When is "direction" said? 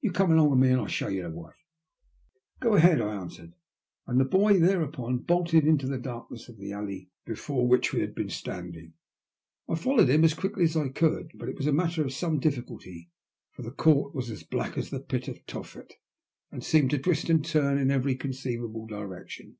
18.88-19.56